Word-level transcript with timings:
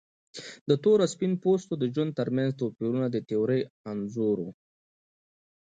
د 0.69 0.71
تور 0.83 0.97
او 1.05 1.11
سپین 1.13 1.33
پوستو 1.43 1.73
د 1.79 1.83
ژوند 1.93 2.11
ترمنځ 2.19 2.51
توپیرونه 2.59 3.07
د 3.11 3.17
تیورۍ 3.29 3.61
انځور 3.91 4.37
و. 4.45 4.47